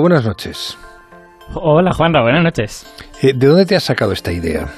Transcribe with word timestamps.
Buenas 0.00 0.26
noches. 0.26 0.76
Hola 1.54 1.92
Juanra, 1.92 2.20
buenas 2.20 2.42
noches. 2.42 2.86
Eh, 3.22 3.32
¿De 3.34 3.46
dónde 3.46 3.64
te 3.64 3.76
has 3.76 3.82
sacado 3.82 4.12
esta 4.12 4.30
idea? 4.30 4.68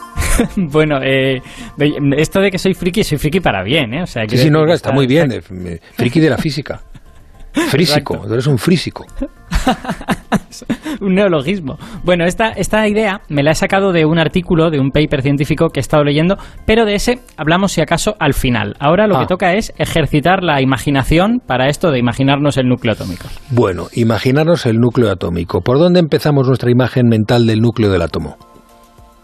bueno, 0.56 1.00
eh, 1.02 1.40
esto 2.16 2.40
de 2.40 2.50
que 2.50 2.58
soy 2.58 2.74
friki, 2.74 3.02
soy 3.02 3.16
friki 3.16 3.40
para 3.40 3.62
bien, 3.62 3.94
¿eh? 3.94 4.02
O 4.02 4.06
sea, 4.06 4.28
sí, 4.28 4.36
sí, 4.36 4.50
no, 4.50 4.70
está, 4.70 4.92
muy 4.92 5.06
bien. 5.06 5.32
Eh, 5.32 5.40
friki 5.94 6.20
de 6.20 6.28
la 6.28 6.36
física. 6.36 6.82
Frísico, 7.68 8.24
eres 8.30 8.46
un 8.46 8.58
frísico. 8.58 9.04
un 11.00 11.14
neologismo. 11.14 11.78
Bueno, 12.04 12.24
esta, 12.24 12.50
esta 12.50 12.86
idea 12.88 13.20
me 13.28 13.42
la 13.42 13.52
he 13.52 13.54
sacado 13.54 13.92
de 13.92 14.04
un 14.04 14.18
artículo, 14.18 14.70
de 14.70 14.80
un 14.80 14.90
paper 14.90 15.22
científico 15.22 15.68
que 15.68 15.80
he 15.80 15.82
estado 15.82 16.04
leyendo, 16.04 16.36
pero 16.66 16.84
de 16.84 16.94
ese 16.94 17.20
hablamos 17.36 17.72
si 17.72 17.80
acaso 17.80 18.14
al 18.18 18.34
final. 18.34 18.74
Ahora 18.78 19.06
lo 19.06 19.16
que 19.18 19.24
ah. 19.24 19.28
toca 19.28 19.54
es 19.54 19.72
ejercitar 19.78 20.42
la 20.42 20.60
imaginación 20.60 21.40
para 21.44 21.68
esto 21.68 21.90
de 21.90 21.98
imaginarnos 21.98 22.56
el 22.56 22.68
núcleo 22.68 22.94
atómico. 22.94 23.26
Bueno, 23.50 23.88
imaginarnos 23.92 24.66
el 24.66 24.76
núcleo 24.76 25.10
atómico. 25.10 25.60
¿Por 25.60 25.78
dónde 25.78 26.00
empezamos 26.00 26.46
nuestra 26.46 26.70
imagen 26.70 27.08
mental 27.08 27.46
del 27.46 27.60
núcleo 27.60 27.90
del 27.90 28.02
átomo? 28.02 28.36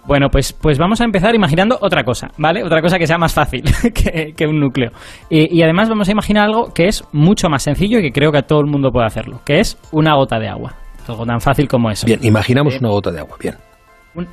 Bueno, 0.06 0.28
pues, 0.30 0.52
pues 0.52 0.78
vamos 0.78 1.00
a 1.00 1.04
empezar 1.04 1.34
imaginando 1.34 1.78
otra 1.80 2.04
cosa, 2.04 2.28
¿vale? 2.36 2.62
Otra 2.62 2.82
cosa 2.82 2.98
que 2.98 3.06
sea 3.06 3.16
más 3.16 3.32
fácil 3.32 3.62
que, 3.94 4.46
un 4.46 4.60
núcleo. 4.60 4.90
Y, 5.30 5.58
y, 5.58 5.62
además 5.62 5.88
vamos 5.88 6.08
a 6.08 6.12
imaginar 6.12 6.44
algo 6.44 6.72
que 6.74 6.86
es 6.86 7.02
mucho 7.12 7.48
más 7.48 7.62
sencillo 7.62 7.98
y 7.98 8.02
que 8.02 8.12
creo 8.12 8.30
que 8.30 8.42
todo 8.42 8.60
el 8.60 8.66
mundo 8.66 8.90
puede 8.90 9.06
hacerlo, 9.06 9.40
que 9.44 9.60
es 9.60 9.78
una 9.92 10.14
gota 10.14 10.38
de 10.38 10.48
agua. 10.48 10.74
Algo 11.08 11.26
tan 11.26 11.40
fácil 11.40 11.68
como 11.68 11.90
eso. 11.90 12.06
Bien, 12.06 12.20
imaginamos 12.22 12.74
eh, 12.74 12.78
una 12.80 12.90
gota 12.90 13.10
de 13.10 13.20
agua, 13.20 13.36
bien. 13.40 13.56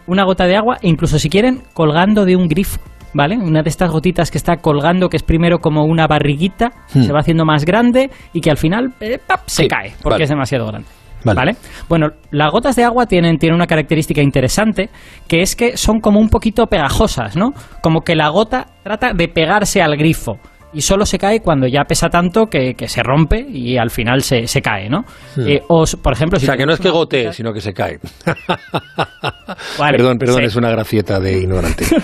una 0.07 0.23
gota 0.23 0.45
de 0.45 0.55
agua, 0.55 0.77
incluso 0.81 1.19
si 1.19 1.29
quieren, 1.29 1.63
colgando 1.73 2.25
de 2.25 2.35
un 2.35 2.47
grifo. 2.47 2.79
¿Vale? 3.13 3.37
Una 3.37 3.61
de 3.61 3.67
estas 3.67 3.91
gotitas 3.91 4.31
que 4.31 4.37
está 4.37 4.55
colgando, 4.61 5.09
que 5.09 5.17
es 5.17 5.23
primero 5.23 5.59
como 5.59 5.83
una 5.83 6.07
barriguita, 6.07 6.71
hmm. 6.93 7.01
se 7.01 7.11
va 7.11 7.19
haciendo 7.19 7.43
más 7.43 7.65
grande 7.65 8.09
y 8.31 8.39
que 8.39 8.49
al 8.49 8.55
final 8.55 8.93
eh, 9.01 9.19
se 9.47 9.67
cae 9.67 9.91
porque 10.01 10.23
es 10.23 10.29
demasiado 10.29 10.65
grande. 10.67 10.87
Vale. 11.23 11.55
Bueno, 11.87 12.07
las 12.31 12.51
gotas 12.51 12.75
de 12.75 12.83
agua 12.83 13.05
tienen, 13.05 13.37
tienen 13.37 13.55
una 13.55 13.67
característica 13.67 14.21
interesante, 14.21 14.89
que 15.27 15.41
es 15.41 15.55
que 15.55 15.77
son 15.77 15.99
como 15.99 16.19
un 16.19 16.29
poquito 16.29 16.67
pegajosas, 16.67 17.35
¿no? 17.35 17.53
Como 17.81 18.01
que 18.01 18.15
la 18.15 18.29
gota 18.29 18.67
trata 18.83 19.13
de 19.13 19.27
pegarse 19.27 19.81
al 19.81 19.95
grifo 19.97 20.39
y 20.73 20.81
solo 20.81 21.05
se 21.05 21.17
cae 21.17 21.41
cuando 21.41 21.67
ya 21.67 21.83
pesa 21.83 22.09
tanto 22.09 22.45
que, 22.45 22.75
se 22.87 23.03
rompe 23.03 23.45
y 23.47 23.77
al 23.77 23.89
final 23.89 24.21
se, 24.21 24.47
se 24.47 24.61
cae, 24.61 24.89
¿no? 24.89 25.01
Hmm. 25.35 25.47
Eh, 25.47 25.61
o, 25.67 25.83
por 26.01 26.13
ejemplo, 26.13 26.39
si 26.39 26.45
o 26.45 26.47
sea, 26.47 26.57
que 26.57 26.65
no 26.65 26.73
es 26.73 26.79
que 26.79 26.89
gotee, 26.89 27.33
sino 27.33 27.53
que 27.53 27.61
se 27.61 27.73
cae. 27.73 27.99
perdón, 29.77 30.17
perdón, 30.17 30.43
es 30.43 30.55
una 30.55 30.69
gracieta 30.69 31.19
de 31.19 31.39
ignorante. 31.39 31.85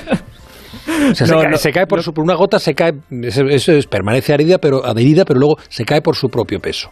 O 1.12 1.16
sea, 1.16 1.28
se, 1.58 1.72
cae, 1.72 1.86
por, 1.86 2.02
su, 2.02 2.14
por 2.14 2.24
una 2.24 2.36
gota, 2.36 2.60
se 2.60 2.74
cae, 2.74 2.94
eso 3.24 3.72
es, 3.72 3.88
permanece 3.88 4.34
adherida 4.34 4.58
pero, 4.58 4.86
adherida, 4.86 5.26
pero 5.26 5.40
luego 5.40 5.56
se 5.70 5.84
cae 5.86 6.02
por 6.02 6.16
su 6.16 6.30
propio 6.30 6.60
peso. 6.60 6.92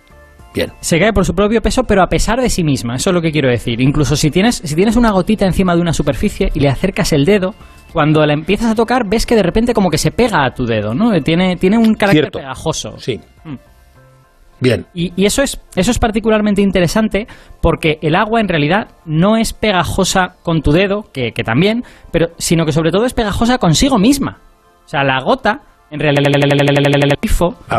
Se 0.79 0.99
cae 0.99 1.13
por 1.13 1.25
su 1.25 1.33
propio 1.33 1.61
peso, 1.61 1.83
pero 1.83 2.01
a 2.01 2.07
pesar 2.07 2.41
de 2.41 2.49
sí 2.49 2.63
misma. 2.63 2.95
Eso 2.95 3.09
es 3.09 3.13
lo 3.13 3.21
que 3.21 3.31
quiero 3.31 3.49
decir. 3.49 3.81
Incluso 3.81 4.15
si 4.15 4.31
tienes, 4.31 4.55
si 4.63 4.75
tienes 4.75 4.95
una 4.95 5.11
gotita 5.11 5.45
encima 5.45 5.75
de 5.75 5.81
una 5.81 5.93
superficie 5.93 6.51
y 6.53 6.59
le 6.59 6.69
acercas 6.69 7.13
el 7.13 7.25
dedo, 7.25 7.53
cuando 7.93 8.25
la 8.25 8.33
empiezas 8.33 8.71
a 8.71 8.75
tocar, 8.75 9.07
ves 9.07 9.25
que 9.25 9.35
de 9.35 9.43
repente 9.43 9.73
como 9.73 9.89
que 9.89 9.97
se 9.97 10.11
pega 10.11 10.45
a 10.45 10.53
tu 10.53 10.65
dedo, 10.65 10.93
¿no? 10.93 11.11
Tiene, 11.21 11.55
tiene 11.55 11.77
un 11.77 11.93
carácter 11.95 12.31
pegajoso. 12.31 12.97
Sí. 12.99 13.19
Mm. 13.43 13.55
Bien. 14.59 14.85
Y, 14.93 15.25
eso, 15.25 15.43
es, 15.43 15.59
eso 15.75 15.91
es 15.91 15.99
particularmente 15.99 16.61
interesante 16.61 17.27
porque 17.61 17.99
el 18.01 18.15
agua 18.15 18.39
en 18.39 18.47
realidad 18.47 18.87
no 19.05 19.37
es 19.37 19.53
pegajosa 19.53 20.35
con 20.43 20.61
tu 20.61 20.71
dedo, 20.71 21.11
que, 21.11 21.33
que 21.33 21.43
también, 21.43 21.83
pero 22.11 22.29
sino 22.37 22.65
que 22.65 22.71
sobre 22.71 22.91
todo 22.91 23.05
es 23.05 23.13
pegajosa 23.13 23.57
consigo 23.57 23.97
misma. 23.97 24.39
O 24.85 24.87
sea, 24.87 25.03
la 25.03 25.19
gota 25.21 25.61
en 25.91 25.99
realidad 25.99 26.31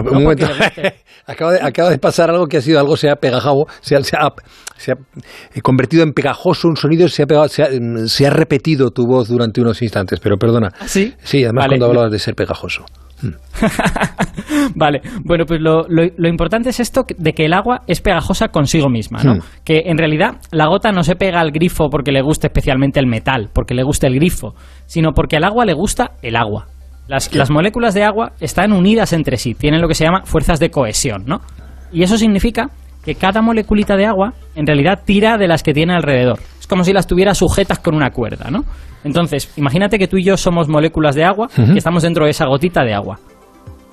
un 0.00 0.22
momento. 0.22 0.46
acaba, 1.26 1.52
de, 1.52 1.60
acaba 1.60 1.90
de 1.90 1.98
pasar 1.98 2.30
algo 2.30 2.46
que 2.46 2.58
ha 2.58 2.60
sido 2.60 2.78
algo 2.78 2.96
se 2.96 3.10
ha 3.10 3.16
pegajado 3.16 3.66
se 3.80 3.96
ha, 3.96 4.02
se 4.02 4.16
ha, 4.16 4.28
se 4.76 4.92
ha 4.92 4.96
convertido 5.62 6.02
en 6.02 6.12
pegajoso 6.12 6.68
un 6.68 6.76
sonido 6.76 7.08
se 7.08 7.24
ha, 7.24 7.26
pegado, 7.26 7.48
se, 7.48 7.62
ha, 7.62 7.68
se 8.06 8.26
ha 8.26 8.30
repetido 8.30 8.90
tu 8.90 9.06
voz 9.06 9.28
durante 9.28 9.60
unos 9.60 9.82
instantes 9.82 10.20
pero 10.20 10.36
perdona 10.36 10.68
¿Ah, 10.78 10.86
sí 10.86 11.14
sí 11.22 11.42
además 11.44 11.66
cuando 11.68 11.86
hablabas 11.86 12.12
de 12.12 12.18
ser 12.18 12.34
pegajoso 12.34 12.84
hmm. 13.22 13.30
vale, 14.74 15.00
bueno, 15.24 15.44
pues 15.46 15.60
lo, 15.60 15.86
lo, 15.88 16.28
importante 16.28 16.70
es 16.70 16.80
esto 16.80 17.04
de 17.16 17.32
que 17.32 17.46
el 17.46 17.54
agua 17.54 17.82
es 17.86 18.00
pegajosa 18.00 18.48
consigo 18.48 18.88
misma, 18.88 19.22
¿no? 19.22 19.36
Hmm. 19.36 19.40
Que 19.64 19.84
en 19.86 19.96
realidad 19.96 20.36
la 20.52 20.66
gota 20.66 20.92
no 20.92 21.02
se 21.02 21.16
pega 21.16 21.40
al 21.40 21.50
grifo 21.50 21.88
porque 21.88 22.12
le 22.12 22.20
guste 22.20 22.48
especialmente 22.48 23.00
el 23.00 23.06
metal, 23.06 23.48
porque 23.52 23.74
le 23.74 23.82
guste 23.82 24.06
el 24.06 24.14
grifo, 24.14 24.54
sino 24.84 25.12
porque 25.12 25.36
al 25.36 25.44
agua 25.44 25.64
le 25.64 25.72
gusta 25.72 26.12
el 26.22 26.36
agua. 26.36 26.66
Las, 27.08 27.50
moléculas 27.50 27.94
de 27.94 28.02
agua 28.02 28.32
están 28.40 28.72
unidas 28.72 29.12
entre 29.12 29.36
sí, 29.36 29.54
tienen 29.54 29.80
lo 29.80 29.86
que 29.86 29.94
se 29.94 30.04
llama 30.04 30.22
fuerzas 30.24 30.58
de 30.58 30.70
cohesión, 30.70 31.22
¿no? 31.24 31.40
Y 31.92 32.02
eso 32.02 32.18
significa 32.18 32.70
que 33.04 33.14
cada 33.14 33.42
moleculita 33.42 33.96
de 33.96 34.06
agua 34.06 34.32
en 34.56 34.66
realidad 34.66 35.02
tira 35.04 35.38
de 35.38 35.46
las 35.46 35.62
que 35.62 35.72
tiene 35.72 35.94
alrededor. 35.94 36.40
Es 36.58 36.66
como 36.66 36.82
si 36.82 36.92
las 36.92 37.06
tuviera 37.06 37.32
sujetas 37.34 37.78
con 37.78 37.94
una 37.94 38.10
cuerda, 38.10 38.50
¿no? 38.50 38.64
Entonces, 39.04 39.52
imagínate 39.56 40.00
que 40.00 40.08
tú 40.08 40.16
y 40.16 40.24
yo 40.24 40.36
somos 40.36 40.68
moléculas 40.68 41.14
de 41.14 41.22
agua 41.22 41.48
y 41.56 41.78
estamos 41.78 42.02
dentro 42.02 42.24
de 42.24 42.32
esa 42.32 42.46
gotita 42.46 42.82
de 42.82 42.94
agua. 42.94 43.20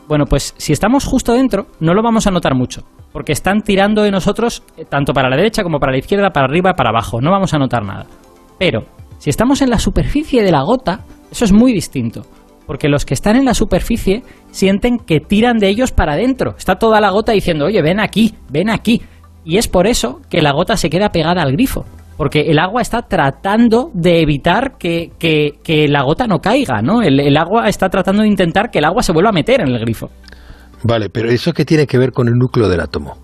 Bueno, 0.08 0.26
pues 0.26 0.56
si 0.58 0.74
estamos 0.74 1.06
justo 1.06 1.34
dentro, 1.34 1.68
no 1.80 1.94
lo 1.94 2.02
vamos 2.02 2.26
a 2.26 2.32
notar 2.32 2.56
mucho, 2.56 2.82
porque 3.12 3.32
están 3.32 3.62
tirando 3.62 4.02
de 4.02 4.10
nosotros 4.10 4.64
eh, 4.76 4.86
tanto 4.86 5.14
para 5.14 5.30
la 5.30 5.38
derecha 5.38 5.62
como 5.62 5.80
para 5.80 5.92
la 5.92 6.00
izquierda, 6.00 6.32
para 6.32 6.48
arriba, 6.48 6.74
para 6.74 6.90
abajo, 6.90 7.22
no 7.22 7.30
vamos 7.30 7.54
a 7.54 7.60
notar 7.60 7.86
nada. 7.86 8.08
Pero, 8.58 8.86
si 9.20 9.30
estamos 9.30 9.62
en 9.62 9.70
la 9.70 9.78
superficie 9.78 10.42
de 10.42 10.52
la 10.52 10.64
gota, 10.64 11.02
eso 11.32 11.46
es 11.46 11.54
muy 11.54 11.74
distinto 11.74 12.24
porque 12.66 12.90
los 12.90 13.06
que 13.06 13.14
están 13.14 13.36
en 13.36 13.46
la 13.46 13.54
superficie 13.54 14.24
sienten 14.52 14.98
que 14.98 15.20
tiran 15.20 15.58
de 15.58 15.70
ellos 15.70 15.92
para 15.92 16.14
adentro. 16.14 16.56
Está 16.58 16.76
toda 16.76 17.02
la 17.02 17.10
gota 17.10 17.32
diciendo, 17.32 17.66
oye, 17.66 17.82
ven 17.82 18.00
aquí, 18.00 18.36
ven 18.50 18.70
aquí. 18.70 19.02
Y 19.46 19.58
es 19.58 19.68
por 19.68 19.88
eso 19.88 20.22
que 20.30 20.42
la 20.42 20.54
gota 20.54 20.78
se 20.78 20.90
queda 20.90 21.10
pegada 21.10 21.42
al 21.42 21.52
grifo. 21.52 21.86
Porque 22.18 22.42
el 22.42 22.60
agua 22.60 22.82
está 22.82 23.02
tratando 23.02 23.90
de 23.94 24.22
evitar 24.22 24.78
que, 24.78 25.10
la 25.90 26.04
gota 26.04 26.28
no 26.28 26.40
caiga, 26.40 26.82
¿no? 26.82 27.02
El, 27.02 27.20
el, 27.20 27.36
agua 27.38 27.68
está 27.68 27.90
tratando 27.90 28.22
de 28.22 28.28
intentar 28.28 28.70
que 28.70 28.80
el 28.80 28.86
agua 28.86 29.02
se 29.02 29.12
vuelva 29.12 29.32
a 29.32 29.34
meter 29.34 29.62
en 29.62 29.70
el 29.70 29.80
grifo. 29.80 30.10
Vale, 30.84 31.10
pero 31.10 31.30
¿eso 31.30 31.54
qué 31.54 31.66
tiene 31.66 31.88
que 31.88 31.98
ver 31.98 32.12
con 32.12 32.28
el 32.28 32.36
núcleo 32.36 32.70
del 32.70 32.82
átomo? 32.82 33.18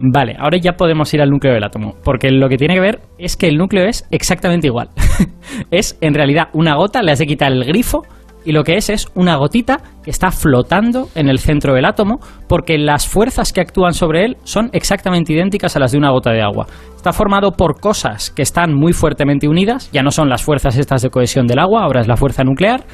Vale, 0.00 0.36
ahora 0.38 0.58
ya 0.58 0.72
podemos 0.72 1.12
ir 1.12 1.20
al 1.20 1.30
núcleo 1.30 1.54
del 1.54 1.64
átomo, 1.64 1.96
porque 2.04 2.30
lo 2.30 2.48
que 2.48 2.56
tiene 2.56 2.74
que 2.74 2.80
ver 2.80 3.00
es 3.18 3.36
que 3.36 3.48
el 3.48 3.56
núcleo 3.56 3.84
es 3.86 4.06
exactamente 4.10 4.68
igual. 4.68 4.90
es 5.70 5.98
en 6.00 6.14
realidad 6.14 6.48
una 6.52 6.76
gota, 6.76 7.02
le 7.02 7.12
has 7.12 7.18
de 7.18 7.26
quitar 7.26 7.52
el 7.52 7.64
grifo 7.64 8.02
y 8.48 8.52
lo 8.52 8.64
que 8.64 8.78
es 8.78 8.88
es 8.88 9.08
una 9.14 9.36
gotita 9.36 9.82
que 10.02 10.10
está 10.10 10.30
flotando 10.30 11.10
en 11.14 11.28
el 11.28 11.38
centro 11.38 11.74
del 11.74 11.84
átomo 11.84 12.18
porque 12.48 12.78
las 12.78 13.06
fuerzas 13.06 13.52
que 13.52 13.60
actúan 13.60 13.92
sobre 13.92 14.24
él 14.24 14.38
son 14.42 14.70
exactamente 14.72 15.34
idénticas 15.34 15.76
a 15.76 15.80
las 15.80 15.92
de 15.92 15.98
una 15.98 16.12
gota 16.12 16.30
de 16.30 16.40
agua. 16.40 16.66
Está 16.96 17.12
formado 17.12 17.52
por 17.52 17.78
cosas 17.78 18.30
que 18.30 18.40
están 18.40 18.72
muy 18.72 18.94
fuertemente 18.94 19.48
unidas, 19.48 19.90
ya 19.92 20.02
no 20.02 20.10
son 20.10 20.30
las 20.30 20.42
fuerzas 20.42 20.78
estas 20.78 21.02
de 21.02 21.10
cohesión 21.10 21.46
del 21.46 21.58
agua, 21.58 21.82
ahora 21.82 22.00
es 22.00 22.08
la 22.08 22.16
fuerza 22.16 22.42
nuclear, 22.42 22.86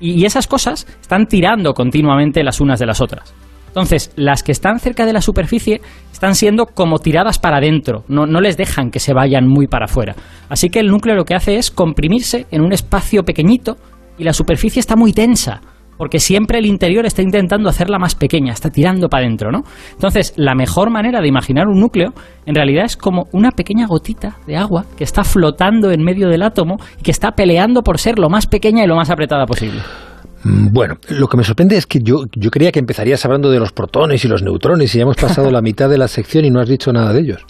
y, 0.00 0.24
esas 0.24 0.46
cosas 0.46 0.86
están 1.02 1.26
tirando 1.26 1.74
continuamente 1.74 2.42
las 2.42 2.62
unas 2.62 2.80
de 2.80 2.86
las 2.86 3.02
otras. 3.02 3.34
Entonces, 3.66 4.12
las 4.16 4.42
que 4.42 4.52
están 4.52 4.78
cerca 4.80 5.04
de 5.04 5.12
la 5.12 5.20
superficie 5.20 5.82
están 6.10 6.34
siendo 6.34 6.66
como 6.66 6.98
tiradas 7.00 7.38
para 7.38 7.58
adentro, 7.58 8.04
no, 8.08 8.24
no, 8.24 8.40
les 8.40 8.56
dejan 8.56 8.90
que 8.90 8.98
se 8.98 9.12
vayan 9.12 9.46
muy 9.46 9.66
para 9.66 9.84
afuera. 9.84 10.14
Así 10.48 10.70
que 10.70 10.80
el 10.80 10.88
núcleo 10.88 11.14
lo 11.14 11.24
que 11.24 11.34
hace 11.34 11.56
es 11.56 11.70
comprimirse 11.70 12.46
en 12.50 12.62
un 12.62 12.72
espacio 12.72 13.24
pequeñito 13.24 13.76
y 14.18 14.24
la 14.24 14.32
superficie 14.32 14.80
está 14.80 14.96
muy 14.96 15.12
tensa, 15.12 15.60
porque 15.96 16.18
siempre 16.18 16.58
el 16.58 16.66
interior 16.66 17.06
está 17.06 17.22
intentando 17.22 17.68
hacerla 17.68 17.98
más 17.98 18.14
pequeña, 18.14 18.52
está 18.52 18.70
tirando 18.70 19.08
para 19.08 19.24
adentro, 19.24 19.50
¿no? 19.50 19.62
Entonces, 19.92 20.32
la 20.36 20.54
mejor 20.54 20.90
manera 20.90 21.20
de 21.20 21.28
imaginar 21.28 21.68
un 21.68 21.80
núcleo 21.80 22.12
en 22.46 22.54
realidad 22.54 22.84
es 22.84 22.96
como 22.96 23.26
una 23.32 23.50
pequeña 23.50 23.86
gotita 23.86 24.38
de 24.46 24.56
agua 24.56 24.84
que 24.96 25.04
está 25.04 25.24
flotando 25.24 25.90
en 25.90 26.02
medio 26.02 26.28
del 26.28 26.42
átomo 26.42 26.76
y 26.98 27.02
que 27.02 27.10
está 27.10 27.32
peleando 27.32 27.82
por 27.82 27.98
ser 27.98 28.18
lo 28.18 28.28
más 28.28 28.46
pequeña 28.46 28.84
y 28.84 28.86
lo 28.86 28.96
más 28.96 29.10
apretada 29.10 29.46
posible. 29.46 29.80
Mm, 30.44 30.72
bueno, 30.72 30.96
lo 31.08 31.28
que 31.28 31.36
me 31.36 31.44
sorprende 31.44 31.76
es 31.76 31.86
que 31.86 32.00
yo, 32.02 32.24
yo 32.34 32.50
creía 32.50 32.72
que 32.72 32.80
empezarías 32.80 33.24
hablando 33.24 33.50
de 33.50 33.60
los 33.60 33.72
protones 33.72 34.24
y 34.24 34.28
los 34.28 34.42
neutrones 34.42 34.94
y 34.94 34.98
ya 34.98 35.02
hemos 35.02 35.16
pasado 35.16 35.50
la 35.50 35.62
mitad 35.62 35.88
de 35.88 35.98
la 35.98 36.08
sección 36.08 36.44
y 36.44 36.50
no 36.50 36.60
has 36.60 36.68
dicho 36.68 36.92
nada 36.92 37.12
de 37.12 37.20
ellos. 37.20 37.44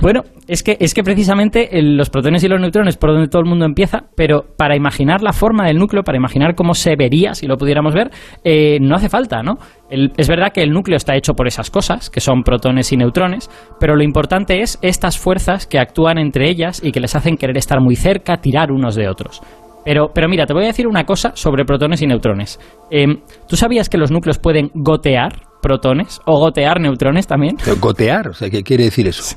Bueno, 0.00 0.22
es 0.46 0.62
que, 0.62 0.76
es 0.80 0.92
que 0.94 1.02
precisamente 1.02 1.68
los 1.82 2.10
protones 2.10 2.44
y 2.44 2.48
los 2.48 2.60
neutrones 2.60 2.96
por 2.96 3.12
donde 3.12 3.28
todo 3.28 3.40
el 3.40 3.48
mundo 3.48 3.64
empieza, 3.64 4.04
pero 4.14 4.44
para 4.56 4.76
imaginar 4.76 5.22
la 5.22 5.32
forma 5.32 5.66
del 5.66 5.78
núcleo, 5.78 6.02
para 6.02 6.18
imaginar 6.18 6.54
cómo 6.54 6.74
se 6.74 6.96
vería 6.96 7.34
si 7.34 7.46
lo 7.46 7.56
pudiéramos 7.56 7.94
ver, 7.94 8.10
eh, 8.44 8.78
no 8.80 8.96
hace 8.96 9.08
falta, 9.08 9.42
¿no? 9.42 9.58
es 9.90 10.28
verdad 10.28 10.48
que 10.52 10.62
el 10.62 10.70
núcleo 10.70 10.96
está 10.96 11.14
hecho 11.14 11.34
por 11.34 11.46
esas 11.46 11.70
cosas, 11.70 12.10
que 12.10 12.20
son 12.20 12.42
protones 12.42 12.92
y 12.92 12.96
neutrones, 12.96 13.48
pero 13.78 13.94
lo 13.94 14.02
importante 14.02 14.60
es 14.60 14.78
estas 14.82 15.18
fuerzas 15.18 15.66
que 15.66 15.78
actúan 15.78 16.18
entre 16.18 16.50
ellas 16.50 16.80
y 16.82 16.90
que 16.90 17.00
les 17.00 17.14
hacen 17.14 17.36
querer 17.36 17.56
estar 17.56 17.80
muy 17.80 17.94
cerca, 17.94 18.38
tirar 18.38 18.72
unos 18.72 18.96
de 18.96 19.08
otros. 19.08 19.40
Pero, 19.84 20.08
pero 20.14 20.28
mira, 20.28 20.46
te 20.46 20.54
voy 20.54 20.64
a 20.64 20.68
decir 20.68 20.86
una 20.86 21.04
cosa 21.04 21.32
sobre 21.34 21.64
protones 21.64 22.00
y 22.02 22.06
neutrones. 22.06 22.58
Em, 22.90 23.20
¿Tú 23.46 23.56
sabías 23.56 23.88
que 23.88 23.98
los 23.98 24.10
núcleos 24.10 24.38
pueden 24.38 24.70
gotear 24.74 25.42
protones 25.60 26.20
o 26.26 26.38
gotear 26.38 26.80
neutrones 26.80 27.26
también? 27.26 27.56
¿Gotear? 27.80 28.28
O 28.28 28.32
sea, 28.34 28.50
¿qué 28.50 28.62
quiere 28.62 28.84
decir 28.84 29.06
eso? 29.06 29.36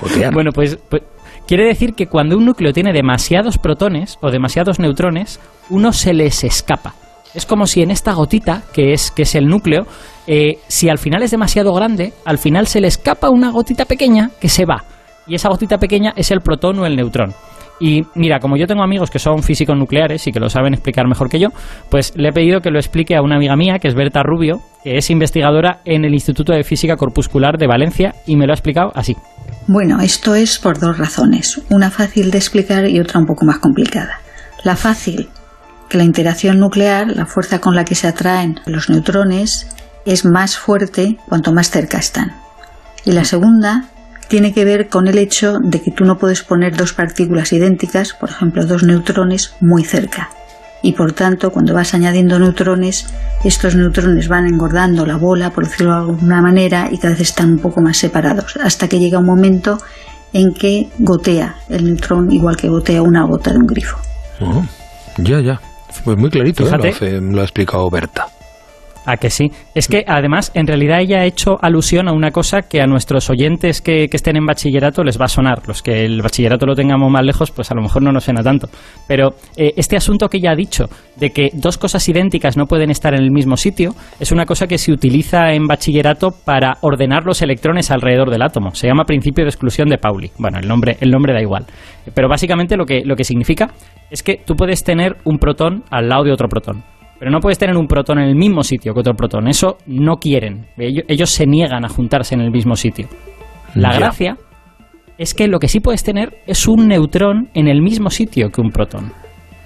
Gotear. 0.00 0.32
bueno, 0.32 0.50
pues, 0.52 0.78
pues 0.88 1.02
quiere 1.46 1.66
decir 1.66 1.94
que 1.94 2.06
cuando 2.06 2.36
un 2.36 2.44
núcleo 2.44 2.72
tiene 2.72 2.92
demasiados 2.92 3.58
protones 3.58 4.18
o 4.22 4.30
demasiados 4.30 4.78
neutrones, 4.78 5.40
uno 5.70 5.92
se 5.92 6.14
les 6.14 6.44
escapa. 6.44 6.94
Es 7.34 7.44
como 7.44 7.66
si 7.66 7.82
en 7.82 7.90
esta 7.90 8.14
gotita, 8.14 8.62
que 8.72 8.94
es, 8.94 9.10
que 9.10 9.22
es 9.22 9.34
el 9.34 9.46
núcleo, 9.46 9.86
eh, 10.26 10.58
si 10.68 10.88
al 10.88 10.96
final 10.96 11.22
es 11.22 11.30
demasiado 11.30 11.74
grande, 11.74 12.14
al 12.24 12.38
final 12.38 12.66
se 12.66 12.80
le 12.80 12.88
escapa 12.88 13.28
una 13.28 13.50
gotita 13.50 13.84
pequeña 13.84 14.30
que 14.40 14.48
se 14.48 14.64
va. 14.64 14.84
Y 15.26 15.34
esa 15.34 15.50
gotita 15.50 15.76
pequeña 15.76 16.14
es 16.16 16.30
el 16.30 16.40
protón 16.40 16.78
o 16.78 16.86
el 16.86 16.96
neutrón. 16.96 17.34
Y 17.78 18.04
mira, 18.14 18.38
como 18.40 18.56
yo 18.56 18.66
tengo 18.66 18.82
amigos 18.82 19.10
que 19.10 19.18
son 19.18 19.42
físicos 19.42 19.76
nucleares 19.76 20.26
y 20.26 20.32
que 20.32 20.40
lo 20.40 20.48
saben 20.48 20.72
explicar 20.74 21.06
mejor 21.06 21.28
que 21.28 21.38
yo, 21.38 21.48
pues 21.90 22.12
le 22.16 22.30
he 22.30 22.32
pedido 22.32 22.60
que 22.60 22.70
lo 22.70 22.78
explique 22.78 23.16
a 23.16 23.22
una 23.22 23.36
amiga 23.36 23.54
mía, 23.56 23.78
que 23.78 23.88
es 23.88 23.94
Berta 23.94 24.22
Rubio, 24.22 24.60
que 24.82 24.96
es 24.96 25.10
investigadora 25.10 25.80
en 25.84 26.04
el 26.04 26.14
Instituto 26.14 26.52
de 26.52 26.64
Física 26.64 26.96
Corpuscular 26.96 27.58
de 27.58 27.66
Valencia, 27.66 28.14
y 28.26 28.36
me 28.36 28.46
lo 28.46 28.52
ha 28.52 28.54
explicado 28.54 28.92
así. 28.94 29.14
Bueno, 29.68 30.00
esto 30.00 30.34
es 30.34 30.58
por 30.58 30.78
dos 30.78 30.96
razones, 30.96 31.60
una 31.70 31.90
fácil 31.90 32.30
de 32.30 32.38
explicar 32.38 32.88
y 32.88 33.00
otra 33.00 33.20
un 33.20 33.26
poco 33.26 33.44
más 33.44 33.58
complicada. 33.58 34.20
La 34.64 34.76
fácil, 34.76 35.28
que 35.88 35.98
la 35.98 36.04
interacción 36.04 36.58
nuclear, 36.58 37.08
la 37.08 37.26
fuerza 37.26 37.60
con 37.60 37.74
la 37.74 37.84
que 37.84 37.94
se 37.94 38.06
atraen 38.06 38.60
los 38.66 38.88
neutrones, 38.88 39.68
es 40.04 40.24
más 40.24 40.56
fuerte 40.56 41.18
cuanto 41.28 41.52
más 41.52 41.70
cerca 41.70 41.98
están. 41.98 42.32
Y 43.04 43.12
la 43.12 43.24
segunda, 43.24 43.84
tiene 44.28 44.52
que 44.52 44.64
ver 44.64 44.88
con 44.88 45.08
el 45.08 45.18
hecho 45.18 45.58
de 45.60 45.80
que 45.80 45.90
tú 45.90 46.04
no 46.04 46.18
puedes 46.18 46.42
poner 46.42 46.76
dos 46.76 46.92
partículas 46.92 47.52
idénticas, 47.52 48.12
por 48.12 48.30
ejemplo 48.30 48.66
dos 48.66 48.82
neutrones, 48.82 49.54
muy 49.60 49.84
cerca. 49.84 50.30
Y 50.82 50.92
por 50.92 51.12
tanto, 51.12 51.50
cuando 51.50 51.74
vas 51.74 51.94
añadiendo 51.94 52.38
neutrones, 52.38 53.06
estos 53.44 53.74
neutrones 53.74 54.28
van 54.28 54.46
engordando 54.46 55.06
la 55.06 55.16
bola, 55.16 55.50
por 55.50 55.64
decirlo 55.64 55.92
de 55.92 55.98
alguna 55.98 56.42
manera, 56.42 56.88
y 56.90 56.98
cada 56.98 57.14
vez 57.14 57.22
están 57.22 57.52
un 57.52 57.58
poco 57.58 57.80
más 57.80 57.96
separados, 57.96 58.56
hasta 58.62 58.88
que 58.88 58.98
llega 58.98 59.18
un 59.18 59.26
momento 59.26 59.78
en 60.32 60.52
que 60.52 60.88
gotea 60.98 61.56
el 61.68 61.84
neutrón 61.84 62.30
igual 62.30 62.56
que 62.56 62.68
gotea 62.68 63.02
una 63.02 63.24
gota 63.24 63.52
de 63.52 63.58
un 63.58 63.66
grifo. 63.66 63.98
ya, 65.18 65.40
ya. 65.40 65.60
Pues 66.04 66.16
muy 66.18 66.30
clarito, 66.30 66.64
¿eh? 66.68 67.20
lo 67.20 67.40
ha 67.40 67.44
explicado 67.44 67.88
Berta. 67.88 68.26
A 69.06 69.16
que 69.16 69.30
sí. 69.30 69.52
Es 69.74 69.86
que 69.86 70.04
además, 70.06 70.50
en 70.54 70.66
realidad 70.66 71.00
ella 71.00 71.20
ha 71.20 71.24
hecho 71.24 71.56
alusión 71.62 72.08
a 72.08 72.12
una 72.12 72.32
cosa 72.32 72.62
que 72.62 72.80
a 72.80 72.86
nuestros 72.86 73.30
oyentes 73.30 73.80
que, 73.80 74.08
estén 74.10 74.36
en 74.36 74.46
bachillerato 74.46 75.04
les 75.04 75.20
va 75.20 75.26
a 75.26 75.28
sonar. 75.28 75.62
Los 75.68 75.82
que 75.82 76.04
el 76.04 76.22
bachillerato 76.22 76.66
lo 76.66 76.74
tengamos 76.74 77.10
más 77.10 77.24
lejos, 77.24 77.50
pues 77.52 77.70
a 77.70 77.74
lo 77.74 77.82
mejor 77.82 78.02
no 78.02 78.10
nos 78.10 78.24
suena 78.24 78.42
tanto. 78.42 78.68
Pero 79.06 79.34
eh, 79.56 79.72
este 79.76 79.96
asunto 79.96 80.28
que 80.28 80.38
ella 80.38 80.52
ha 80.52 80.56
dicho, 80.56 80.86
de 81.16 81.30
que 81.30 81.50
dos 81.52 81.78
cosas 81.78 82.08
idénticas 82.08 82.56
no 82.56 82.66
pueden 82.66 82.90
estar 82.90 83.14
en 83.14 83.22
el 83.22 83.30
mismo 83.30 83.56
sitio, 83.56 83.94
es 84.18 84.32
una 84.32 84.44
cosa 84.44 84.66
que 84.66 84.78
se 84.78 84.90
utiliza 84.90 85.52
en 85.52 85.66
bachillerato 85.66 86.32
para 86.44 86.78
ordenar 86.80 87.24
los 87.24 87.42
electrones 87.42 87.90
alrededor 87.90 88.30
del 88.30 88.42
átomo. 88.42 88.74
Se 88.74 88.88
llama 88.88 89.04
principio 89.04 89.44
de 89.44 89.50
exclusión 89.50 89.88
de 89.88 89.98
Pauli. 89.98 90.32
Bueno, 90.38 90.58
el 90.58 90.66
nombre, 90.66 90.96
el 91.00 91.10
nombre 91.10 91.32
da 91.32 91.40
igual. 91.40 91.66
Pero 92.12 92.28
básicamente 92.28 92.76
lo 92.76 92.86
que, 92.86 93.02
lo 93.04 93.14
que 93.14 93.24
significa 93.24 93.70
es 94.10 94.22
que 94.22 94.40
tú 94.44 94.54
puedes 94.54 94.82
tener 94.82 95.16
un 95.24 95.38
protón 95.38 95.84
al 95.90 96.08
lado 96.08 96.24
de 96.24 96.32
otro 96.32 96.48
protón. 96.48 96.95
Pero 97.18 97.30
no 97.30 97.40
puedes 97.40 97.58
tener 97.58 97.76
un 97.76 97.86
protón 97.86 98.18
en 98.18 98.28
el 98.28 98.34
mismo 98.34 98.62
sitio 98.62 98.92
que 98.92 99.00
otro 99.00 99.14
protón. 99.14 99.48
Eso 99.48 99.78
no 99.86 100.16
quieren. 100.16 100.66
Ellos, 100.76 101.30
se 101.30 101.46
niegan 101.46 101.84
a 101.84 101.88
juntarse 101.88 102.34
en 102.34 102.42
el 102.42 102.50
mismo 102.50 102.76
sitio. 102.76 103.08
La 103.74 103.92
gracia 103.94 104.36
es 105.18 105.34
que 105.34 105.48
lo 105.48 105.58
que 105.58 105.68
sí 105.68 105.80
puedes 105.80 106.04
tener 106.04 106.38
es 106.46 106.68
un 106.68 106.88
neutrón 106.88 107.48
en 107.54 107.68
el 107.68 107.80
mismo 107.80 108.10
sitio 108.10 108.50
que 108.50 108.60
un 108.60 108.70
protón. 108.70 109.12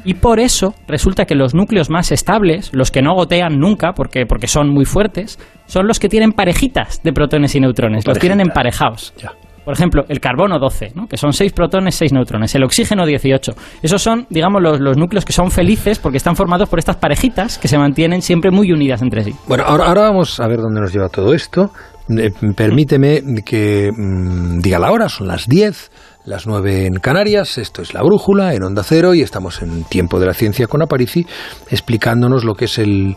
Y 0.05 0.15
por 0.15 0.41
eso 0.41 0.75
resulta 0.89 1.27
que 1.27 1.35
los 1.35 1.55
núcleos 1.55 1.91
más 1.91 2.11
estables, 2.11 2.71
los 2.73 2.91
que 2.91 3.03
no 3.03 3.15
gotean 3.15 3.59
nunca 3.59 3.93
porque, 3.93 4.25
porque 4.27 4.47
son 4.47 4.71
muy 4.71 4.85
fuertes, 4.85 5.39
son 5.67 5.87
los 5.87 5.99
que 5.99 6.09
tienen 6.09 6.33
parejitas 6.33 7.03
de 7.03 7.13
protones 7.13 7.55
y 7.55 7.61
neutrones. 7.61 8.07
Los 8.07 8.19
tienen 8.19 8.41
emparejados. 8.41 9.13
Ya. 9.19 9.33
Por 9.71 9.77
ejemplo, 9.77 10.03
el 10.09 10.19
carbono 10.19 10.59
12, 10.59 10.95
¿no? 10.97 11.07
que 11.07 11.17
son 11.17 11.33
6 11.33 11.53
protones, 11.53 11.95
6 11.95 12.13
neutrones. 12.13 12.53
El 12.57 12.65
oxígeno 12.65 13.07
18. 13.07 13.53
Esos 13.83 14.03
son, 14.03 14.27
digamos, 14.29 14.61
los, 14.61 14.97
núcleos 14.97 15.25
que 15.25 15.33
son 15.33 15.53
felices 15.53 16.01
porque 16.01 16.17
están 16.17 16.35
formados 16.35 16.69
por 16.69 16.81
estas 16.81 16.97
parejitas 16.97 17.57
que 17.57 17.69
se 17.69 17.79
mantienen 17.79 18.21
siempre 18.21 18.51
muy 18.51 18.73
unidas 18.73 19.01
entre 19.01 19.23
sí. 19.23 19.33
Bueno, 19.47 19.63
ahora, 19.63 20.01
vamos 20.01 20.41
a 20.41 20.49
ver 20.49 20.59
dónde 20.59 20.81
nos 20.81 20.93
lleva 20.93 21.09
todo 21.09 21.33
esto. 21.35 21.71
Eh, 22.09 22.33
permíteme 22.57 23.23
que 23.47 23.91
mm, 23.97 24.59
diga 24.59 24.81
la 24.81 24.91
hora, 24.91 25.09
son 25.09 25.29
las 25.29 25.47
10 25.47 25.93
las 26.25 26.49
9 26.49 26.87
en 26.87 26.95
Canarias, 26.95 27.57
esto 27.57 27.81
es 27.81 27.95
La 27.95 28.03
Brújula, 28.03 28.53
en 28.55 28.65
Onda 28.65 28.83
Cero, 28.83 29.15
y 29.15 29.23
estamos 29.23 29.63
en 29.63 29.85
Tiempo 29.85 30.19
de 30.19 30.27
la 30.27 30.35
Ciencia 30.35 30.67
con 30.67 30.83
Aparici, 30.83 31.25
explicándonos 31.71 32.45
lo 32.45 32.55
que 32.55 32.65
es 32.65 32.79
el 32.79 33.15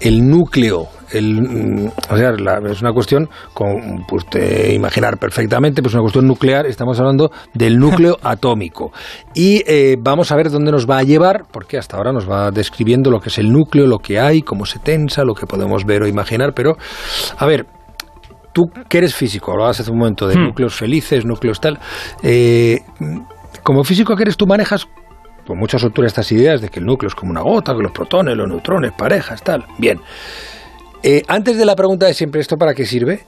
núcleo. 0.00 0.86
El, 1.12 1.42
mm, 1.42 1.90
o 2.10 2.16
sea, 2.16 2.30
es 2.70 2.82
una 2.82 2.92
cuestión, 2.92 3.28
con, 3.54 4.04
pues 4.08 4.26
te 4.26 4.74
imaginar 4.74 5.18
perfectamente, 5.18 5.82
pues 5.82 5.94
una 5.94 6.02
cuestión 6.02 6.26
nuclear, 6.26 6.66
estamos 6.66 6.98
hablando 6.98 7.30
del 7.54 7.78
núcleo 7.78 8.18
atómico. 8.22 8.92
Y 9.34 9.62
eh, 9.66 9.96
vamos 9.98 10.32
a 10.32 10.36
ver 10.36 10.50
dónde 10.50 10.72
nos 10.72 10.88
va 10.88 10.98
a 10.98 11.02
llevar, 11.02 11.44
porque 11.50 11.78
hasta 11.78 11.96
ahora 11.96 12.12
nos 12.12 12.28
va 12.28 12.50
describiendo 12.50 13.10
lo 13.10 13.20
que 13.20 13.28
es 13.28 13.38
el 13.38 13.52
núcleo, 13.52 13.86
lo 13.86 13.98
que 13.98 14.18
hay, 14.18 14.42
cómo 14.42 14.66
se 14.66 14.78
tensa, 14.78 15.24
lo 15.24 15.34
que 15.34 15.46
podemos 15.46 15.84
ver 15.84 16.02
o 16.02 16.08
imaginar, 16.08 16.52
pero, 16.54 16.76
a 17.36 17.46
ver, 17.46 17.66
tú 18.52 18.64
que 18.88 18.98
eres 18.98 19.14
físico, 19.14 19.52
hablabas 19.52 19.80
hace 19.80 19.90
un 19.90 19.98
momento 19.98 20.26
de 20.26 20.36
hmm. 20.36 20.44
núcleos 20.44 20.74
felices, 20.74 21.24
núcleos 21.24 21.60
tal, 21.60 21.78
eh, 22.22 22.80
como 23.62 23.84
físico 23.84 24.16
que 24.16 24.22
eres, 24.22 24.36
tú 24.36 24.46
manejas 24.46 24.86
con 25.46 25.58
mucha 25.58 25.78
soltura 25.78 26.06
estas 26.08 26.30
ideas 26.32 26.60
de 26.60 26.68
que 26.68 26.80
el 26.80 26.86
núcleo 26.86 27.08
es 27.08 27.14
como 27.14 27.30
una 27.30 27.42
gota, 27.42 27.74
que 27.74 27.82
los 27.82 27.92
protones, 27.92 28.36
los 28.36 28.48
neutrones, 28.48 28.92
parejas, 28.92 29.42
tal. 29.42 29.64
Bien. 29.78 30.00
Eh, 31.08 31.22
antes 31.28 31.56
de 31.56 31.64
la 31.64 31.76
pregunta 31.76 32.06
de 32.06 32.14
siempre, 32.14 32.40
¿esto 32.40 32.56
para 32.56 32.74
qué 32.74 32.84
sirve? 32.84 33.20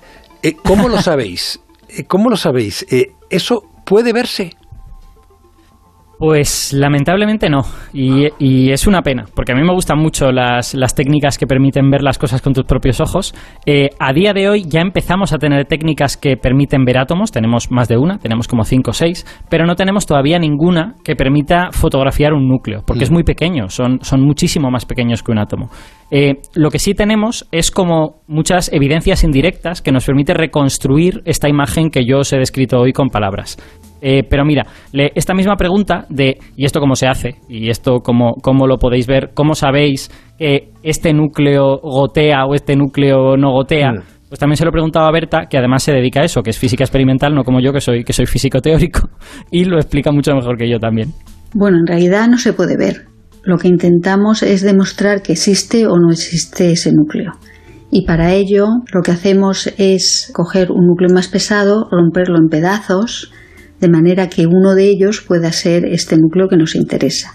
Eh, 0.43 0.57
¿Cómo 0.65 0.89
lo 0.89 1.01
sabéis? 1.01 1.61
Eh, 1.89 2.03
¿Cómo 2.03 2.29
lo 2.29 2.37
sabéis? 2.37 2.85
¿Eso 3.31 3.63
puede 3.85 4.13
verse? 4.13 4.51
Pues 6.19 6.73
lamentablemente 6.73 7.49
no, 7.49 7.61
y, 7.93 8.73
es 8.73 8.89
una 8.89 9.03
pena, 9.03 9.27
porque 9.37 9.53
a 9.53 9.55
mí 9.55 9.63
me 9.63 9.73
gustan 9.73 10.01
mucho 10.01 10.33
las, 10.33 10.75
técnicas 10.97 11.39
que 11.39 11.47
permiten 11.47 11.91
ver 11.91 12.03
las 12.03 12.19
cosas 12.19 12.43
con 12.43 12.53
tus 12.53 12.65
propios 12.65 13.01
ojos. 13.01 13.33
Eh, 13.67 13.91
a 14.01 14.13
día 14.13 14.33
de 14.33 14.49
hoy 14.49 14.65
ya 14.67 14.81
empezamos 14.81 15.33
a 15.33 15.39
tener 15.39 15.67
técnicas 15.67 16.17
que 16.17 16.37
permiten 16.37 16.85
ver 16.85 16.99
átomos, 16.99 17.31
tenemos 17.31 17.71
más 17.71 17.87
de 17.87 17.99
una, 17.99 18.19
tenemos 18.19 18.49
como 18.49 18.65
cinco 18.65 18.91
o 18.91 18.95
seis, 18.95 19.25
pero 19.49 19.65
no 19.65 19.77
tenemos 19.77 20.07
todavía 20.07 20.41
ninguna 20.41 20.97
que 21.05 21.15
permita 21.15 21.71
fotografiar 21.71 22.33
un 22.33 22.49
núcleo, 22.49 22.83
porque 22.85 23.05
es 23.05 23.13
mm. 23.13 23.15
muy 23.15 23.23
pequeño, 23.23 23.69
son, 23.69 24.01
son 24.03 24.21
muchísimo 24.21 24.73
más 24.73 24.87
pequeños 24.87 25.23
que 25.23 25.31
un 25.31 25.39
átomo. 25.39 25.71
Eh, 26.11 26.41
lo 26.55 26.71
que 26.71 26.81
sí 26.81 26.95
tenemos 26.95 27.47
es 27.53 27.71
como 27.71 28.23
muchas 28.27 28.73
evidencias 28.73 29.23
indirectas 29.23 29.83
que 29.83 29.93
nos 29.93 30.07
permite 30.07 30.35
reconstruir 30.35 31.23
esta 31.27 31.49
imagen 31.49 31.91
que 31.91 32.05
yo 32.05 32.19
os 32.19 32.33
he 32.33 32.39
descrito 32.39 32.81
hoy 32.81 32.93
con 32.93 33.09
palabras. 33.09 33.57
Eh, 34.01 34.23
pero 34.29 34.45
mira, 34.45 34.67
esta 34.93 35.35
misma 35.35 35.57
pregunta 35.57 36.07
de 36.09 36.39
¿y 36.57 36.65
esto 36.65 36.81
cómo 36.81 36.95
se 36.95 37.07
hace? 37.07 37.37
¿Y 37.49 37.69
esto 37.71 38.01
cómo, 38.01 38.35
cómo 38.43 38.67
lo 38.67 38.79
podéis 38.79 39.07
ver? 39.07 39.31
¿Cómo 39.35 39.55
sabéis 39.55 40.11
que 40.39 40.71
este 40.83 41.13
núcleo 41.13 41.79
gotea 41.83 42.45
o 42.47 42.55
este 42.55 42.77
núcleo 42.77 43.37
no 43.37 43.53
gotea? 43.53 43.93
Mm. 43.93 44.19
Pues 44.29 44.39
también 44.39 44.57
se 44.59 44.65
lo 44.65 44.71
he 44.71 44.73
preguntado 44.73 45.07
a 45.07 45.11
Berta, 45.11 45.47
que 45.49 45.57
además 45.57 45.83
se 45.83 45.93
dedica 45.93 46.21
a 46.21 46.25
eso, 46.25 46.43
que 46.43 46.51
es 46.51 46.59
física 46.59 46.85
experimental, 46.85 47.35
no 47.35 47.45
como 47.45 47.61
yo, 47.61 47.73
que 47.73 47.81
soy, 47.81 48.05
que 48.05 48.13
soy 48.13 48.27
físico 48.27 48.61
teórico, 48.61 49.09
y 49.51 49.65
lo 49.65 49.77
explica 49.77 50.13
mucho 50.13 50.35
mejor 50.35 50.59
que 50.59 50.71
yo 50.71 50.79
también. 50.79 51.15
Bueno, 51.55 51.79
en 51.79 51.87
realidad 51.87 52.29
no 52.29 52.37
se 52.37 52.53
puede 52.53 52.77
ver. 52.77 53.07
Lo 53.43 53.57
que 53.57 53.69
intentamos 53.69 54.43
es 54.43 54.63
demostrar 54.63 55.23
que 55.23 55.33
existe 55.33 55.87
o 55.87 55.97
no 55.97 56.11
existe 56.11 56.73
ese 56.73 56.93
núcleo. 56.93 57.33
Y 57.91 58.05
para 58.05 58.35
ello 58.35 58.67
lo 58.93 59.01
que 59.03 59.13
hacemos 59.13 59.73
es 59.79 60.31
coger 60.35 60.71
un 60.71 60.87
núcleo 60.87 61.09
más 61.15 61.29
pesado, 61.29 61.89
romperlo 61.91 62.37
en 62.37 62.49
pedazos, 62.49 63.33
de 63.81 63.89
manera 63.89 64.29
que 64.29 64.47
uno 64.47 64.75
de 64.75 64.89
ellos 64.89 65.21
pueda 65.21 65.53
ser 65.53 65.85
este 65.85 66.17
núcleo 66.17 66.49
que 66.49 66.57
nos 66.57 66.75
interesa. 66.75 67.35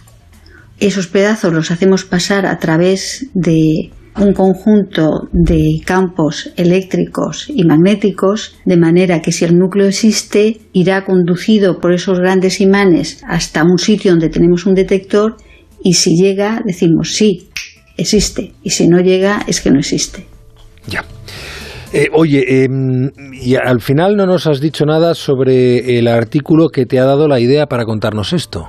Esos 0.80 1.08
pedazos 1.08 1.54
los 1.54 1.72
hacemos 1.72 2.04
pasar 2.04 2.46
a 2.46 2.60
través 2.60 3.28
de 3.34 3.92
un 4.16 4.34
conjunto 4.34 5.30
de 5.32 5.82
campos 5.86 6.52
eléctricos 6.56 7.50
y 7.50 7.64
magnéticos, 7.64 8.56
de 8.66 8.78
manera 8.78 9.22
que 9.22 9.32
si 9.32 9.46
el 9.46 9.58
núcleo 9.58 9.88
existe, 9.88 10.62
irá 10.72 11.06
conducido 11.06 11.80
por 11.80 11.94
esos 11.94 12.20
grandes 12.20 12.62
imanes 12.62 13.24
hasta 13.28 13.64
un 13.64 13.78
sitio 13.78 14.12
donde 14.12 14.30
tenemos 14.30 14.66
un 14.66 14.76
detector 14.76 15.38
y 15.84 15.94
si 15.94 16.16
llega 16.16 16.62
decimos 16.66 17.16
sí, 17.16 17.50
existe, 17.98 18.54
y 18.62 18.70
si 18.72 18.88
no 18.88 19.00
llega 19.00 19.44
es 19.48 19.62
que 19.62 19.72
no 19.72 19.80
existe. 19.80 20.26
Ya. 20.88 21.04
Eh, 21.94 22.10
oye, 22.12 22.66
em, 22.66 23.12
y 23.34 23.56
al 23.56 23.80
final 23.80 24.16
no 24.16 24.26
nos 24.26 24.48
has 24.48 24.60
dicho 24.60 24.84
nada 24.84 25.14
sobre 25.14 26.00
el 26.00 26.08
artículo 26.08 26.70
que 26.70 26.88
te 26.88 27.00
ha 27.00 27.06
dado 27.06 27.28
la 27.28 27.40
idea 27.40 27.68
para 27.68 27.86
contarnos 27.86 28.34
esto. 28.34 28.66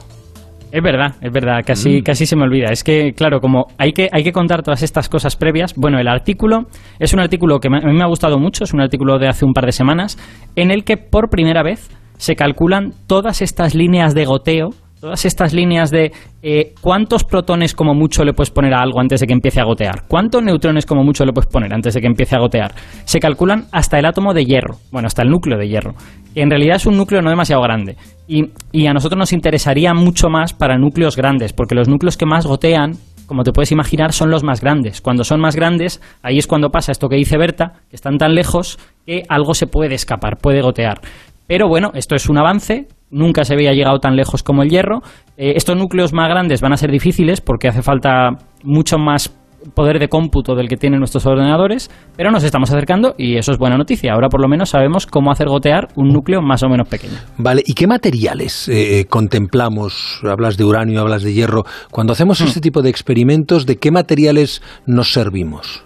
Es 0.71 0.83
verdad, 0.83 1.14
es 1.23 1.33
verdad, 1.33 1.61
casi, 1.64 2.00
mm. 2.00 2.02
casi 2.02 2.26
se 2.26 2.37
me 2.37 2.43
olvida. 2.43 2.66
Es 2.71 2.85
que, 2.85 3.14
claro, 3.14 3.40
como 3.40 3.69
hay 3.78 3.93
que, 3.93 4.09
hay 4.12 4.25
que 4.25 4.33
contar 4.33 4.62
todas 4.62 4.83
estas 4.83 5.09
cosas 5.09 5.37
previas, 5.37 5.75
bueno, 5.75 5.99
el 5.99 6.09
artículo 6.09 6.66
es 6.99 7.14
un 7.14 7.21
artículo 7.21 7.61
que 7.61 7.69
a 7.69 7.71
mí 7.71 7.97
me 7.97 8.02
ha 8.02 8.09
gustado 8.09 8.38
mucho, 8.38 8.64
es 8.64 8.75
un 8.75 8.83
artículo 8.83 9.19
de 9.19 9.28
hace 9.28 9.47
un 9.47 9.54
par 9.54 9.64
de 9.64 9.73
semanas, 9.73 10.19
en 10.54 10.71
el 10.71 10.85
que 10.85 10.99
por 10.99 11.31
primera 11.31 11.62
vez 11.62 11.88
se 12.19 12.37
calculan 12.37 12.93
todas 13.07 13.40
estas 13.40 13.75
líneas 13.75 14.14
de 14.14 14.26
goteo 14.26 14.71
todas 15.04 15.26
estas 15.26 15.52
líneas 15.52 15.90
de 15.90 16.12
eh, 16.42 16.73
cuántos 16.80 17.25
protones 17.25 17.75
como 17.75 17.92
mucho 17.92 18.25
le 18.25 18.32
puedes 18.32 18.49
poner 18.49 18.73
a 18.73 18.80
algo 18.80 19.00
antes 19.00 19.20
de 19.20 19.26
que 19.26 19.34
empiece 19.34 19.61
a 19.61 19.64
gotear, 19.64 20.04
cuántos 20.08 20.42
neutrones 20.42 20.87
como 20.87 21.04
mucho 21.04 21.26
le 21.26 21.32
puedes 21.34 21.52
poner 21.52 21.75
antes 21.75 21.92
de 21.92 22.00
que 22.00 22.06
empiece 22.06 22.34
a 22.34 22.38
gotear, 22.38 22.73
se 23.04 23.20
calculan 23.20 23.66
hasta 23.70 23.99
el 23.99 24.06
átomo 24.06 24.32
de 24.32 24.46
hierro, 24.46 24.78
bueno, 24.90 25.04
hasta 25.04 25.20
el 25.20 25.28
núcleo 25.28 25.58
de 25.58 25.68
hierro. 25.68 25.92
en 26.34 26.49
realidad 26.49 26.76
es 26.76 26.87
un 26.87 26.96
núcleo 26.96 27.20
no 27.20 27.28
demasiado 27.28 27.61
grande. 27.61 27.99
Y, 28.26 28.46
y 28.73 28.87
a 28.87 28.94
nosotros 28.94 29.18
nos 29.18 29.34
interesaría 29.34 29.92
mucho 29.92 30.30
más 30.30 30.54
para 30.54 30.78
núcleos 30.78 31.16
grandes, 31.16 31.52
porque 31.52 31.75
los 31.75 31.87
núcleos 31.87 32.16
que 32.16 32.25
más 32.25 32.46
gotean 32.46 32.92
como 33.26 33.42
te 33.42 33.52
puedes 33.52 33.73
imaginar, 33.73 34.12
son 34.12 34.30
los 34.30 34.44
más 34.44 34.61
grandes. 34.61 35.00
Cuando 35.00 35.25
son 35.25 35.40
más 35.40 35.56
grandes, 35.56 36.02
ahí 36.23 36.37
es 36.37 36.46
cuando 36.46 36.68
pasa 36.68 36.92
esto 36.92 37.08
que 37.08 37.16
dice 37.16 37.38
Berta, 37.38 37.73
que 37.88 37.96
están 37.96 38.18
tan 38.18 38.34
lejos 38.34 38.78
que 39.06 39.23
algo 39.30 39.54
se 39.54 39.66
puede 39.66 39.94
escapar, 39.94 40.37
puede 40.37 40.61
gotear. 40.61 41.00
Pero 41.46 41.68
bueno, 41.68 41.90
esto 41.94 42.14
es 42.14 42.28
un 42.28 42.38
avance, 42.38 42.88
nunca 43.10 43.44
se 43.44 43.54
había 43.54 43.72
llegado 43.72 43.98
tan 43.98 44.16
lejos 44.16 44.42
como 44.42 44.62
el 44.62 44.70
hierro. 44.70 45.00
Eh, 45.36 45.52
estos 45.56 45.76
núcleos 45.76 46.12
más 46.12 46.28
grandes 46.28 46.60
van 46.60 46.72
a 46.72 46.76
ser 46.76 46.90
difíciles 46.90 47.40
porque 47.40 47.68
hace 47.68 47.82
falta 47.82 48.30
mucho 48.62 48.98
más 48.98 49.34
poder 49.74 49.98
de 49.98 50.08
cómputo 50.08 50.54
del 50.54 50.68
que 50.68 50.76
tienen 50.76 50.98
nuestros 50.98 51.24
ordenadores, 51.26 51.90
pero 52.16 52.30
nos 52.30 52.44
estamos 52.44 52.70
acercando 52.70 53.14
y 53.16 53.36
eso 53.36 53.52
es 53.52 53.58
buena 53.58 53.76
noticia. 53.76 54.12
Ahora 54.12 54.28
por 54.28 54.40
lo 54.40 54.48
menos 54.48 54.70
sabemos 54.70 55.06
cómo 55.06 55.30
hacer 55.30 55.48
gotear 55.48 55.88
un 55.96 56.08
núcleo 56.08 56.42
más 56.42 56.62
o 56.62 56.68
menos 56.68 56.88
pequeño. 56.88 57.14
Vale, 57.38 57.62
¿y 57.64 57.74
qué 57.74 57.86
materiales 57.86 58.68
eh, 58.68 59.06
contemplamos? 59.08 60.20
Hablas 60.24 60.56
de 60.56 60.64
uranio, 60.64 61.00
hablas 61.00 61.22
de 61.22 61.32
hierro. 61.32 61.64
Cuando 61.90 62.12
hacemos 62.12 62.40
hmm. 62.40 62.44
este 62.44 62.60
tipo 62.60 62.82
de 62.82 62.90
experimentos, 62.90 63.66
¿de 63.66 63.76
qué 63.76 63.90
materiales 63.90 64.62
nos 64.86 65.12
servimos? 65.12 65.84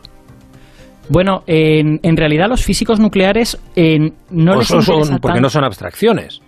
Bueno, 1.10 1.42
en, 1.46 2.16
realidad 2.16 2.48
los 2.48 2.64
físicos 2.64 3.00
nucleares 3.00 3.58
no 4.30 4.56
les 4.56 4.66
son, 4.66 5.18
porque 5.20 5.40
no 5.40 5.48
son 5.48 5.64
abstracciones. 5.64 6.40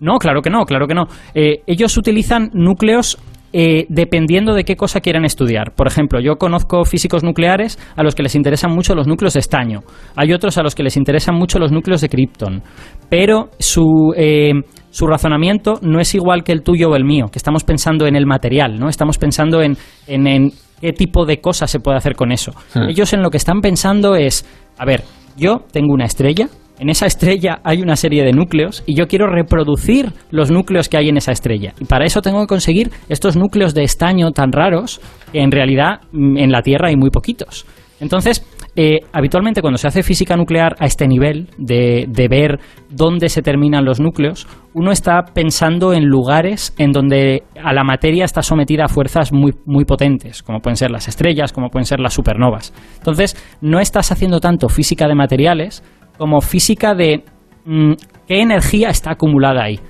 No, 0.00 0.18
claro 0.18 0.42
que 0.42 0.50
no, 0.50 0.64
claro 0.64 0.88
que 0.88 0.94
no. 0.94 1.06
Eh, 1.32 1.62
ellos 1.66 1.96
utilizan 1.96 2.50
núcleos 2.52 3.18
eh, 3.52 3.84
dependiendo 3.88 4.54
de 4.54 4.64
qué 4.64 4.76
cosa 4.76 5.00
quieran 5.00 5.24
estudiar. 5.24 5.72
Por 5.76 5.86
ejemplo, 5.86 6.20
yo 6.20 6.36
conozco 6.36 6.84
físicos 6.84 7.22
nucleares 7.22 7.78
a 7.94 8.02
los 8.02 8.14
que 8.14 8.22
les 8.22 8.34
interesan 8.34 8.72
mucho 8.72 8.94
los 8.94 9.06
núcleos 9.06 9.34
de 9.34 9.40
estaño. 9.40 9.80
Hay 10.16 10.32
otros 10.32 10.56
a 10.56 10.62
los 10.62 10.74
que 10.74 10.82
les 10.82 10.96
interesan 10.96 11.36
mucho 11.36 11.58
los 11.58 11.70
núcleos 11.70 12.00
de 12.00 12.08
Krypton. 12.08 12.62
Pero 13.10 13.50
su, 13.58 14.14
eh, 14.16 14.52
su 14.90 15.06
razonamiento 15.06 15.74
no 15.82 16.00
es 16.00 16.14
igual 16.14 16.44
que 16.44 16.52
el 16.52 16.62
tuyo 16.62 16.88
o 16.88 16.96
el 16.96 17.04
mío, 17.04 17.26
que 17.30 17.38
estamos 17.38 17.62
pensando 17.62 18.06
en 18.06 18.16
el 18.16 18.26
material, 18.26 18.80
¿no? 18.80 18.88
Estamos 18.88 19.18
pensando 19.18 19.62
en, 19.62 19.76
en, 20.06 20.50
qué 20.82 20.92
tipo 20.92 21.24
de 21.24 21.40
cosas 21.40 21.70
se 21.70 21.80
puede 21.80 21.96
hacer 21.96 22.14
con 22.14 22.32
eso. 22.32 22.52
Hmm. 22.74 22.90
Ellos 22.90 23.12
en 23.14 23.22
lo 23.22 23.30
que 23.30 23.38
están 23.38 23.60
pensando 23.60 24.16
es, 24.16 24.44
a 24.76 24.84
ver, 24.84 25.04
yo 25.36 25.64
tengo 25.72 25.94
una 25.94 26.04
estrella, 26.04 26.48
en 26.78 26.90
esa 26.90 27.06
estrella 27.06 27.60
hay 27.62 27.80
una 27.80 27.94
serie 27.94 28.24
de 28.24 28.32
núcleos 28.32 28.82
y 28.86 28.96
yo 28.96 29.06
quiero 29.06 29.28
reproducir 29.28 30.12
los 30.30 30.50
núcleos 30.50 30.88
que 30.88 30.96
hay 30.96 31.08
en 31.08 31.16
esa 31.16 31.30
estrella. 31.30 31.74
Y 31.78 31.84
para 31.84 32.04
eso 32.04 32.20
tengo 32.22 32.40
que 32.40 32.48
conseguir 32.48 32.90
estos 33.08 33.36
núcleos 33.36 33.72
de 33.72 33.84
estaño 33.84 34.32
tan 34.32 34.50
raros 34.50 35.00
que 35.32 35.40
en 35.40 35.52
realidad 35.52 36.00
mm, 36.10 36.38
en 36.38 36.50
la 36.50 36.62
Tierra 36.62 36.88
hay 36.88 36.96
muy 36.96 37.10
poquitos. 37.10 37.66
Entonces, 38.00 38.44
eh, 38.74 39.00
habitualmente 39.12 39.60
cuando 39.60 39.76
se 39.76 39.86
hace 39.86 40.02
física 40.02 40.34
nuclear 40.36 40.76
a 40.78 40.86
este 40.86 41.06
nivel 41.06 41.48
de, 41.58 42.06
de, 42.08 42.28
ver 42.28 42.58
dónde 42.88 43.28
se 43.28 43.42
terminan 43.42 43.84
los 43.84 44.00
núcleos, 44.00 44.46
uno 44.72 44.92
está 44.92 45.22
pensando 45.34 45.92
en 45.92 46.06
lugares 46.06 46.74
en 46.78 46.90
donde 46.90 47.42
a 47.62 47.74
la 47.74 47.84
materia 47.84 48.24
está 48.24 48.40
sometida 48.40 48.84
a 48.84 48.88
fuerzas 48.88 49.30
muy, 49.30 49.52
muy 49.66 49.84
potentes, 49.84 50.42
como 50.42 50.60
pueden 50.60 50.76
ser 50.76 50.90
las 50.90 51.06
estrellas, 51.06 51.52
como 51.52 51.68
pueden 51.68 51.84
ser 51.84 52.00
las 52.00 52.14
supernovas. 52.14 52.72
Entonces, 52.96 53.36
no 53.60 53.78
estás 53.78 54.10
haciendo 54.10 54.40
tanto 54.40 54.70
física 54.70 55.06
de 55.06 55.14
materiales, 55.14 55.84
como 56.16 56.40
física 56.40 56.94
de 56.94 57.24
mm, 57.66 57.92
qué 58.26 58.40
energía 58.40 58.88
está 58.88 59.12
acumulada 59.12 59.64
ahí. 59.64 59.80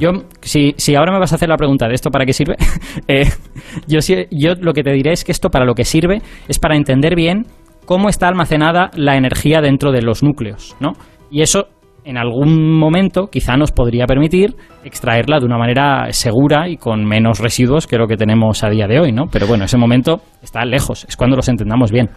Yo, 0.00 0.10
si, 0.40 0.74
si, 0.78 0.96
ahora 0.96 1.12
me 1.12 1.20
vas 1.20 1.30
a 1.30 1.36
hacer 1.36 1.48
la 1.48 1.56
pregunta 1.56 1.86
de 1.86 1.94
esto 1.94 2.10
para 2.10 2.26
qué 2.26 2.32
sirve, 2.32 2.56
eh, 3.06 3.28
yo, 3.86 4.00
yo 4.30 4.54
lo 4.60 4.72
que 4.72 4.82
te 4.82 4.90
diré 4.92 5.12
es 5.12 5.22
que 5.22 5.30
esto 5.30 5.48
para 5.48 5.64
lo 5.64 5.74
que 5.74 5.84
sirve 5.84 6.22
es 6.48 6.58
para 6.58 6.74
entender 6.74 7.14
bien 7.14 7.46
cómo 7.84 8.08
está 8.08 8.28
almacenada 8.28 8.90
la 8.94 9.16
energía 9.16 9.60
dentro 9.60 9.92
de 9.92 10.02
los 10.02 10.22
núcleos, 10.22 10.76
¿no? 10.80 10.92
Y 11.30 11.42
eso 11.42 11.68
en 12.04 12.16
algún 12.16 12.78
momento 12.78 13.26
quizá 13.26 13.56
nos 13.56 13.72
podría 13.72 14.06
permitir 14.06 14.56
extraerla 14.84 15.38
de 15.38 15.46
una 15.46 15.58
manera 15.58 16.06
segura 16.12 16.68
y 16.68 16.76
con 16.76 17.04
menos 17.04 17.38
residuos 17.38 17.86
que 17.86 17.98
lo 17.98 18.06
que 18.06 18.16
tenemos 18.16 18.64
a 18.64 18.70
día 18.70 18.86
de 18.86 19.00
hoy, 19.00 19.12
¿no? 19.12 19.24
Pero 19.30 19.46
bueno, 19.46 19.64
ese 19.64 19.76
momento 19.76 20.20
está 20.42 20.64
lejos, 20.64 21.04
es 21.08 21.16
cuando 21.16 21.36
los 21.36 21.48
entendamos 21.48 21.90
bien. 21.90 22.10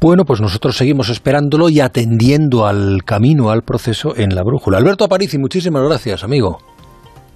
Bueno, 0.00 0.24
pues 0.24 0.40
nosotros 0.40 0.76
seguimos 0.76 1.08
esperándolo 1.08 1.70
y 1.70 1.80
atendiendo 1.80 2.66
al 2.66 3.04
camino, 3.04 3.50
al 3.50 3.62
proceso 3.62 4.14
en 4.16 4.34
la 4.34 4.42
brújula. 4.42 4.78
Alberto 4.78 5.04
Aparici, 5.04 5.38
muchísimas 5.38 5.82
gracias, 5.82 6.24
amigo. 6.24 6.58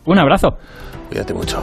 Un 0.04 0.18
abrazo. 0.18 0.56
Cuídate 1.08 1.32
mucho. 1.32 1.62